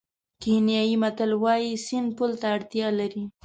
کینیايي 0.41 0.95
متل 1.03 1.31
وایي 1.43 1.71
سیند 1.85 2.09
پل 2.17 2.31
ته 2.39 2.47
اړتیا 2.55 2.87
لري. 2.99 3.23